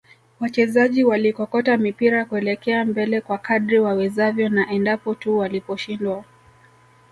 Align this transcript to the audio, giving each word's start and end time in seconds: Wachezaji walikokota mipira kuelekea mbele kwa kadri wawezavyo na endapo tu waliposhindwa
Wachezaji 0.39 1.03
walikokota 1.03 1.77
mipira 1.77 2.25
kuelekea 2.25 2.85
mbele 2.85 3.21
kwa 3.21 3.37
kadri 3.37 3.79
wawezavyo 3.79 4.49
na 4.49 4.69
endapo 4.71 5.15
tu 5.15 5.37
waliposhindwa 5.37 6.23